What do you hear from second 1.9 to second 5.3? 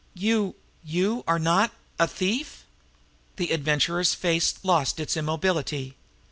a a thief!" The Adventurer's face lost its